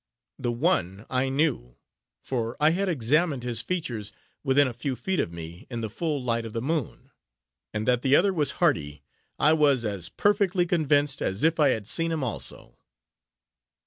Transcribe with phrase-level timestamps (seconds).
[0.39, 1.75] The one I knew,
[2.23, 4.11] for I had examined his features,
[4.43, 7.11] within a few feet of me, in the full light of the moon;
[7.71, 9.03] and, that the other was Hardy,
[9.37, 12.79] I was as perfectly convinced, as if I had seen him also.